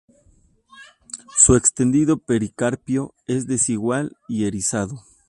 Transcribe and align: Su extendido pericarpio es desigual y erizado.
Su 1.37 1.55
extendido 1.55 2.17
pericarpio 2.17 3.13
es 3.27 3.45
desigual 3.45 4.17
y 4.27 4.45
erizado. 4.45 4.99